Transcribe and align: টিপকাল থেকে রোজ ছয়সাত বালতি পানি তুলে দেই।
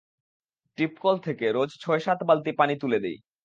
টিপকাল 0.77 1.15
থেকে 1.19 1.45
রোজ 1.51 1.69
ছয়সাত 1.81 2.19
বালতি 2.23 2.51
পানি 2.51 2.73
তুলে 2.81 2.99
দেই। 2.99 3.17